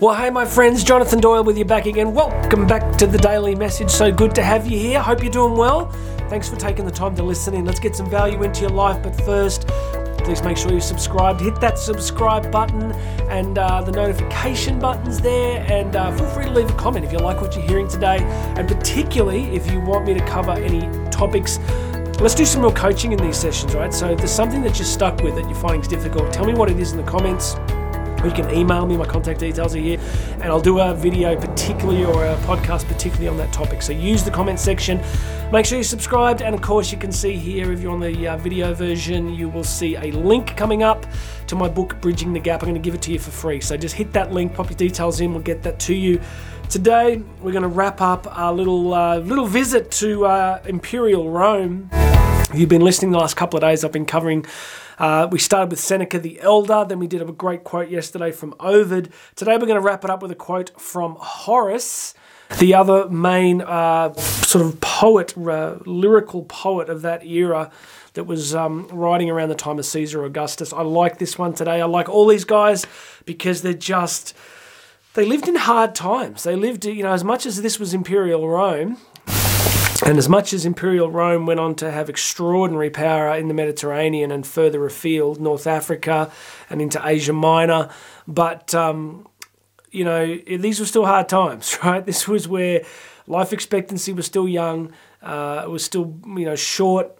[0.00, 2.14] Well, hey, my friends, Jonathan Doyle with you back again.
[2.14, 3.90] Welcome back to the Daily Message.
[3.90, 5.00] So good to have you here.
[5.00, 5.90] Hope you're doing well.
[6.28, 7.64] Thanks for taking the time to listen in.
[7.64, 9.02] Let's get some value into your life.
[9.02, 9.66] But first,
[10.18, 11.40] please make sure you're subscribed.
[11.40, 12.92] Hit that subscribe button
[13.28, 15.66] and uh, the notification buttons there.
[15.68, 18.18] And uh, feel free to leave a comment if you like what you're hearing today.
[18.56, 21.58] And particularly if you want me to cover any topics
[22.20, 23.94] Let's do some real coaching in these sessions, right?
[23.94, 26.68] So if there's something that you're stuck with that you're finding difficult, tell me what
[26.68, 27.54] it is in the comments.
[28.24, 30.00] You can email me, my contact details are here,
[30.34, 33.80] and I'll do a video particularly or a podcast particularly on that topic.
[33.80, 35.00] So use the comment section.
[35.52, 38.28] Make sure you're subscribed, and of course, you can see here if you're on the
[38.28, 41.06] uh, video version, you will see a link coming up
[41.46, 42.62] to my book, Bridging the Gap.
[42.62, 43.60] I'm going to give it to you for free.
[43.60, 46.20] So just hit that link, pop your details in, we'll get that to you.
[46.68, 51.88] Today, we're going to wrap up our little uh, little visit to uh, Imperial Rome.
[52.50, 54.46] If you've been listening the last couple of days, I've been covering.
[54.98, 58.54] Uh, we started with Seneca the Elder, then we did a great quote yesterday from
[58.58, 59.12] Ovid.
[59.36, 62.14] Today we're going to wrap it up with a quote from Horace,
[62.58, 67.70] the other main uh, sort of poet, uh, lyrical poet of that era
[68.14, 70.72] that was um, writing around the time of Caesar Augustus.
[70.72, 71.82] I like this one today.
[71.82, 72.86] I like all these guys
[73.26, 74.34] because they're just.
[75.12, 76.44] They lived in hard times.
[76.44, 78.98] They lived, you know, as much as this was Imperial Rome,
[80.08, 84.30] and as much as Imperial Rome went on to have extraordinary power in the Mediterranean
[84.30, 86.32] and further afield, North Africa
[86.70, 87.90] and into Asia Minor,
[88.26, 89.28] but um,
[89.90, 92.06] you know these were still hard times, right?
[92.06, 92.86] This was where
[93.26, 97.18] life expectancy was still young, uh, it was still you know short,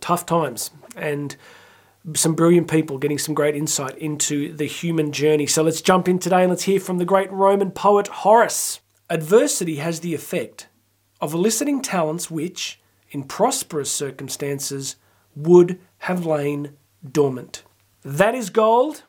[0.00, 1.36] tough times, and
[2.14, 5.46] some brilliant people getting some great insight into the human journey.
[5.46, 8.80] So let's jump in today and let's hear from the great Roman poet Horace.
[9.08, 10.66] Adversity has the effect
[11.20, 14.96] of eliciting talents which, in prosperous circumstances,
[15.36, 16.72] would have lain
[17.08, 17.62] dormant.
[18.02, 19.02] That is gold.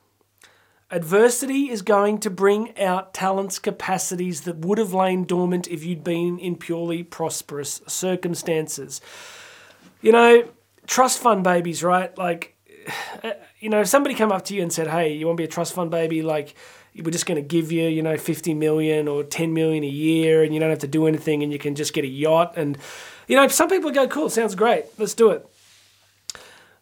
[0.90, 6.04] Adversity is going to bring out talents, capacities that would have lain dormant if you'd
[6.04, 9.00] been in purely prosperous circumstances.
[10.02, 10.50] You know,
[10.88, 12.16] trust fund babies, right?
[12.18, 12.58] Like,
[13.60, 15.46] you know, if somebody came up to you and said, "Hey, you want to be
[15.46, 16.56] a trust fund baby?" Like,
[16.96, 20.44] we're just going to give you, you know, 50 million or 10 million a year
[20.44, 22.54] and you don't have to do anything and you can just get a yacht.
[22.58, 22.78] And,
[23.28, 25.48] you know, some people go, cool, sounds great, let's do it.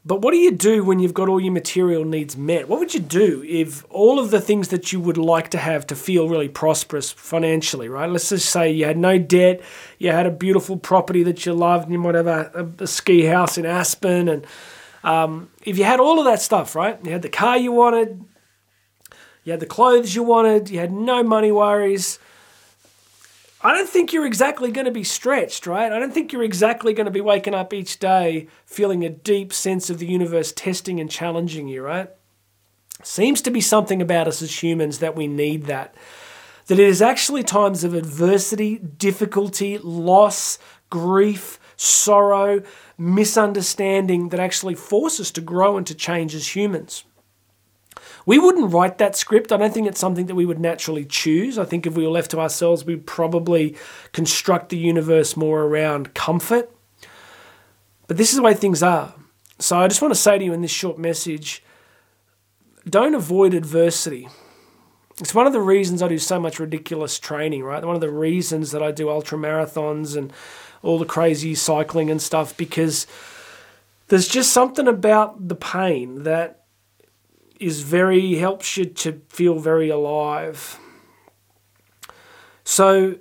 [0.06, 2.70] But what do you do when you've got all your material needs met?
[2.70, 5.86] What would you do if all of the things that you would like to have
[5.88, 8.10] to feel really prosperous financially, right?
[8.10, 9.62] Let's just say you had no debt,
[9.98, 13.26] you had a beautiful property that you loved, and you might have a, a, ski
[13.26, 14.30] house in Aspen.
[14.30, 14.48] And
[15.04, 16.98] um, if you had all of that stuff, right?
[17.04, 18.24] You had the car you wanted,
[19.44, 22.20] you had the clothes you wanted, you had no money worries.
[23.62, 25.92] I don't think you're exactly going to be stretched, right?
[25.92, 29.52] I don't think you're exactly going to be waking up each day feeling a deep
[29.52, 32.10] sense of the universe testing and challenging you, right?
[33.04, 35.94] Seems to be something about us as humans that we need that.
[36.68, 42.62] That it is actually times of adversity, difficulty, loss, grief, sorrow,
[42.98, 47.04] misunderstanding that actually force us to grow and to change as humans.
[48.26, 49.52] We wouldn't write that script.
[49.52, 51.58] I don't think it's something that we would naturally choose.
[51.58, 53.76] I think if we were left to ourselves, we'd probably
[54.12, 56.72] construct the universe more around comfort.
[58.08, 59.14] But this is the way things are.
[59.60, 61.64] So I just want to say to you in this short message
[62.88, 64.28] don't avoid adversity.
[65.20, 67.84] It's one of the reasons I do so much ridiculous training, right?
[67.84, 70.32] One of the reasons that I do ultra marathons and
[70.82, 73.06] all the crazy cycling and stuff because
[74.08, 76.64] there's just something about the pain that
[77.60, 80.80] is very helps you to feel very alive.
[82.64, 83.16] So,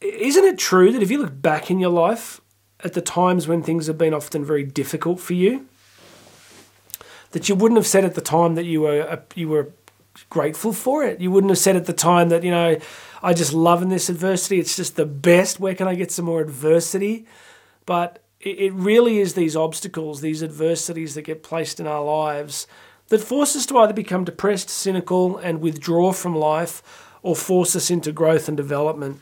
[0.00, 2.40] isn't it true that if you look back in your life
[2.84, 5.66] at the times when things have been often very difficult for you,
[7.32, 9.70] that you wouldn't have said at the time that you were uh, you were
[10.30, 11.20] grateful for it.
[11.20, 12.78] You wouldn't have said at the time that you know
[13.22, 14.58] I just love in this adversity.
[14.58, 15.60] It's just the best.
[15.60, 17.26] Where can I get some more adversity?
[17.86, 22.68] But it really is these obstacles, these adversities that get placed in our lives
[23.08, 26.82] that force us to either become depressed, cynical, and withdraw from life,
[27.22, 29.20] or force us into growth and development.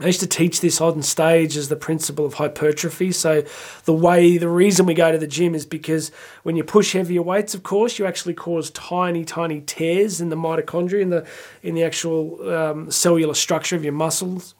[0.00, 3.10] I used to teach this on stage as the principle of hypertrophy.
[3.10, 3.42] So,
[3.84, 6.12] the way, the reason we go to the gym is because
[6.44, 10.36] when you push heavier weights, of course, you actually cause tiny, tiny tears in the
[10.36, 11.26] mitochondria, in the
[11.62, 14.54] in the actual um, cellular structure of your muscles,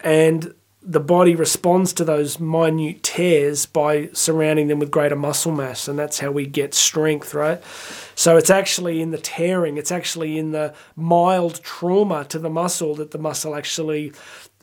[0.00, 0.52] and
[0.84, 5.98] the body responds to those minute tears by surrounding them with greater muscle mass, and
[5.98, 7.62] that's how we get strength, right?
[8.14, 12.94] So it's actually in the tearing, it's actually in the mild trauma to the muscle
[12.96, 14.12] that the muscle actually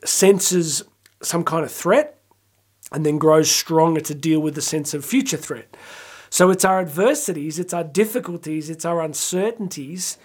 [0.03, 0.83] senses
[1.21, 2.19] some kind of threat
[2.91, 5.77] and then grows stronger to deal with the sense of future threat.
[6.29, 10.17] So it's our adversities, it's our difficulties, it's our uncertainties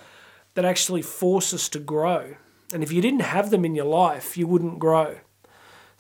[0.55, 2.37] that actually force us to grow.
[2.73, 5.19] And if you didn't have them in your life, you wouldn't grow.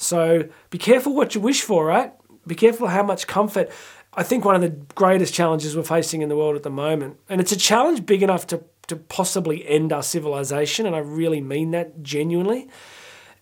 [0.04, 2.12] So be careful what you wish for, right?
[2.46, 3.70] Be careful how much comfort.
[4.12, 7.18] I think one of the greatest challenges we're facing in the world at the moment,
[7.28, 11.40] and it's a challenge big enough to, to possibly end our civilization, and I really
[11.40, 12.68] mean that genuinely,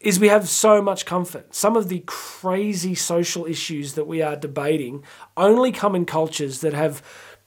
[0.01, 1.55] is we have so much comfort.
[1.55, 5.05] Some of the crazy social issues that we are debating
[5.37, 7.03] only come in cultures that have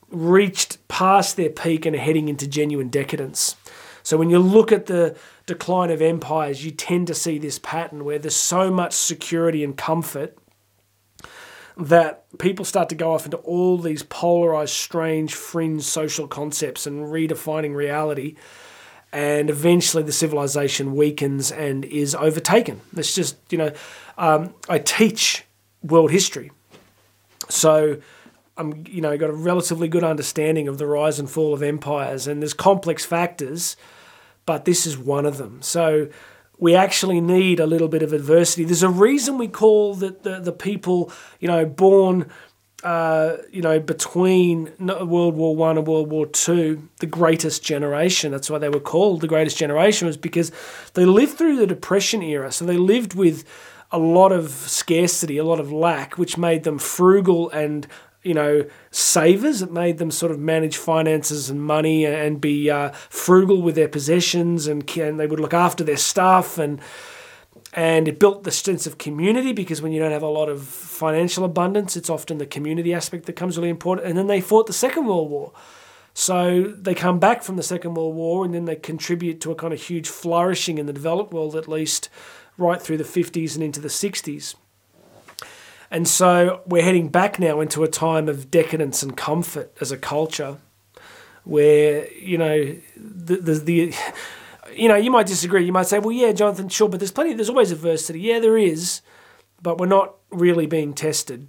[0.09, 3.55] reached past their peak and are heading into genuine decadence.
[4.03, 8.03] So when you look at the decline of empires, you tend to see this pattern
[8.03, 10.37] where there's so much security and comfort
[11.77, 17.05] that people start to go off into all these polarized, strange, fringe social concepts and
[17.05, 18.35] redefining reality.
[19.11, 22.81] And eventually the civilization weakens and is overtaken.
[22.95, 23.71] It's just, you know,
[24.17, 25.45] um, I teach
[25.83, 26.51] world history.
[27.49, 27.97] So
[28.57, 32.27] I'm, you know, got a relatively good understanding of the rise and fall of empires,
[32.27, 33.75] and there's complex factors,
[34.45, 35.61] but this is one of them.
[35.61, 36.09] So
[36.57, 38.63] we actually need a little bit of adversity.
[38.63, 42.29] There's a reason we call the, the, the people, you know, born,
[42.83, 48.31] uh, you know, between World War One and World War Two, the greatest generation.
[48.31, 50.51] That's why they were called the greatest generation, was because
[50.93, 52.51] they lived through the Depression era.
[52.51, 53.43] So they lived with
[53.91, 57.87] a lot of scarcity, a lot of lack, which made them frugal and
[58.25, 59.61] you know, savers.
[59.61, 63.87] It made them sort of manage finances and money and be uh, frugal with their
[63.87, 66.81] possessions, and, and they would look after their stuff and
[67.75, 70.63] and it built the sense of community because when you don't have a lot of
[70.63, 74.07] financial abundance, it's often the community aspect that comes really important.
[74.07, 75.51] And then they fought the Second World War.
[76.13, 79.55] So they come back from the Second World War and then they contribute to a
[79.55, 82.07] kind of huge flourishing in the developed world, at least
[82.57, 84.55] right through the 50s and into the 60s.
[85.91, 89.97] And so we're heading back now into a time of decadence and comfort as a
[89.97, 90.57] culture
[91.43, 93.95] where, you know, the, the, the
[94.75, 95.65] you know, you might disagree.
[95.65, 98.19] You might say, well, yeah, Jonathan, sure, but there's plenty, there's always adversity.
[98.19, 99.01] Yeah, there is,
[99.61, 101.47] but we're not really being tested.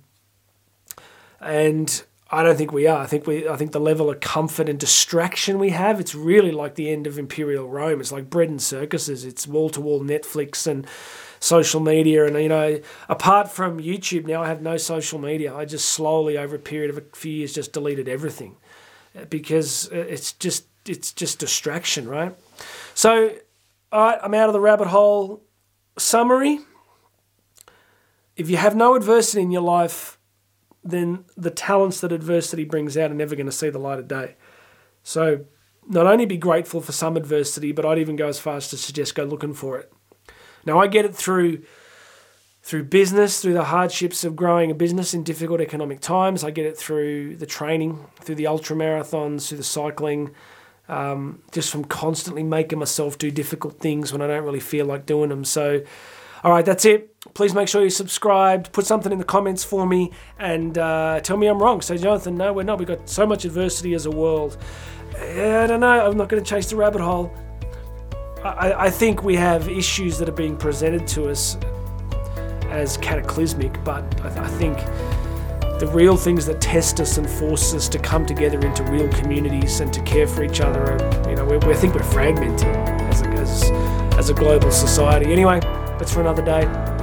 [1.40, 2.98] And I don't think we are.
[2.98, 3.48] I think we.
[3.48, 6.00] I think the level of comfort and distraction we have.
[6.00, 8.00] It's really like the end of imperial Rome.
[8.00, 9.24] It's like bread and circuses.
[9.24, 10.86] It's wall to wall Netflix and
[11.40, 12.26] social media.
[12.26, 15.54] And, you know, apart from YouTube now, I have no social media.
[15.54, 18.56] I just slowly, over a period of a few years, just deleted everything
[19.30, 22.34] because it's just it's just distraction, right?
[22.94, 23.36] So,
[23.92, 25.42] all right, I'm out of the rabbit hole.
[25.98, 26.60] Summary:
[28.36, 30.18] If you have no adversity in your life,
[30.84, 34.08] then the talents that adversity brings out are never going to see the light of
[34.08, 34.36] day.
[35.02, 35.44] So,
[35.88, 38.76] not only be grateful for some adversity, but I'd even go as far as to
[38.76, 39.92] suggest go looking for it.
[40.66, 41.62] Now I get it through
[42.66, 46.42] through business, through the hardships of growing a business in difficult economic times.
[46.42, 50.32] I get it through the training, through the ultra marathons, through the cycling,
[50.88, 55.06] um, just from constantly making myself do difficult things when I don't really feel like
[55.06, 55.44] doing them.
[55.44, 55.84] So,
[56.42, 57.14] all right, that's it.
[57.34, 58.72] Please make sure you subscribed.
[58.72, 61.82] Put something in the comments for me and uh, tell me I'm wrong.
[61.82, 62.80] Say, Jonathan, no, we're not.
[62.80, 64.56] We've got so much adversity as a world.
[65.16, 66.04] I don't know.
[66.04, 67.32] I'm not going to chase the rabbit hole.
[68.46, 71.56] I, I think we have issues that are being presented to us
[72.70, 74.78] as cataclysmic, but I, I think
[75.78, 79.80] the real things that test us and force us to come together into real communities
[79.80, 80.92] and to care for each other.
[80.92, 83.62] And, you know, we, we think we're fragmented as a, as,
[84.18, 85.32] as a global society.
[85.32, 85.60] Anyway,
[85.98, 86.95] that's for another day.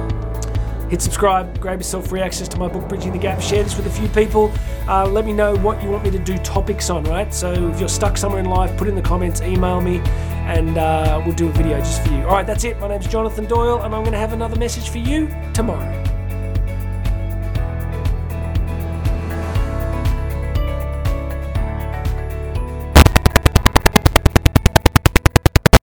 [0.94, 3.40] Hit subscribe, grab yourself free access to my book, Bridging the Gap.
[3.40, 4.52] Share this with a few people.
[4.86, 7.34] Uh, let me know what you want me to do topics on, right?
[7.34, 9.98] So if you're stuck somewhere in life, put in the comments, email me
[10.46, 12.22] and uh, we'll do a video just for you.
[12.22, 12.78] All right, that's it.
[12.78, 16.03] My name's Jonathan Doyle, and I'm going to have another message for you tomorrow.